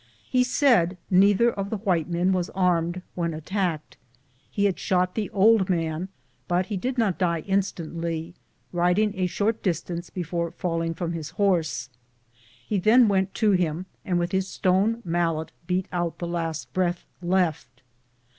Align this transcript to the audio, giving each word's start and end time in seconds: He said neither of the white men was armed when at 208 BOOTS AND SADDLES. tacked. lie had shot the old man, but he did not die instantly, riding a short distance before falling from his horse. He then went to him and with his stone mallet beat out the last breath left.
He 0.27 0.43
said 0.43 0.97
neither 1.11 1.51
of 1.51 1.69
the 1.69 1.77
white 1.77 2.09
men 2.09 2.31
was 2.33 2.49
armed 2.55 3.03
when 3.13 3.35
at 3.35 3.45
208 3.45 3.45
BOOTS 3.45 3.83
AND 3.83 3.85
SADDLES. 3.85 4.01
tacked. 4.01 4.57
lie 4.57 4.63
had 4.65 4.79
shot 4.79 5.13
the 5.13 5.29
old 5.29 5.69
man, 5.69 6.09
but 6.47 6.65
he 6.65 6.77
did 6.77 6.97
not 6.97 7.19
die 7.19 7.41
instantly, 7.41 8.33
riding 8.73 9.15
a 9.15 9.27
short 9.27 9.61
distance 9.61 10.09
before 10.09 10.49
falling 10.49 10.95
from 10.95 11.11
his 11.13 11.29
horse. 11.29 11.91
He 12.65 12.79
then 12.79 13.09
went 13.09 13.35
to 13.35 13.51
him 13.51 13.85
and 14.03 14.17
with 14.17 14.31
his 14.31 14.47
stone 14.47 15.03
mallet 15.05 15.51
beat 15.67 15.87
out 15.91 16.17
the 16.17 16.25
last 16.25 16.73
breath 16.73 17.05
left. 17.21 17.83